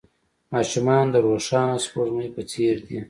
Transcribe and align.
ماشومان 0.53 1.05
د 1.11 1.15
روښانه 1.25 1.77
سپوږمۍ 1.85 2.27
په 2.35 2.41
څېر 2.51 2.75
دي. 2.87 2.97